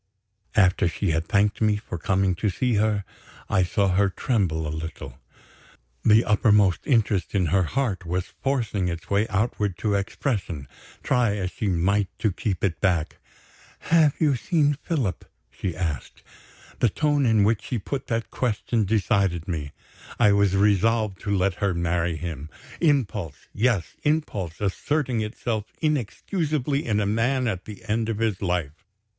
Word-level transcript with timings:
After 0.55 0.87
she 0.87 1.11
had 1.11 1.27
thanked 1.27 1.61
me 1.61 1.75
for 1.77 1.99
coming 1.99 2.33
to 2.37 2.49
see 2.49 2.73
her, 2.77 3.05
I 3.47 3.61
saw 3.61 3.89
her 3.89 4.09
tremble 4.09 4.65
a 4.67 4.73
little. 4.75 5.19
The 6.03 6.25
uppermost 6.25 6.79
interest 6.85 7.35
in 7.35 7.45
her 7.53 7.61
heart 7.61 8.03
was 8.03 8.33
forcing 8.41 8.87
its 8.87 9.11
way 9.11 9.27
outward 9.27 9.77
to 9.77 9.93
expression, 9.93 10.67
try 11.03 11.35
as 11.35 11.51
she 11.51 11.67
might 11.67 12.07
to 12.17 12.31
keep 12.31 12.63
it 12.63 12.81
back. 12.81 13.17
"Have 13.93 14.15
you 14.17 14.35
seen 14.35 14.73
Philip?" 14.81 15.23
she 15.51 15.75
asked. 15.77 16.23
The 16.79 16.89
tone 16.89 17.27
in 17.27 17.43
which 17.43 17.61
she 17.61 17.77
put 17.77 18.07
that 18.07 18.31
question 18.31 18.85
decided 18.85 19.47
me 19.47 19.71
I 20.19 20.31
was 20.31 20.55
resolved 20.55 21.21
to 21.21 21.29
let 21.37 21.53
her 21.61 21.75
marry 21.75 22.15
him. 22.17 22.49
Impulse! 22.79 23.45
Yes, 23.53 23.93
impulse, 24.01 24.59
asserting 24.61 25.21
itself 25.21 25.65
inexcusably 25.79 26.87
in 26.87 26.99
a 26.99 27.05
man 27.05 27.47
at 27.47 27.65
the 27.65 27.85
end 27.87 28.09
of 28.09 28.17
his 28.17 28.41
life. 28.41 28.83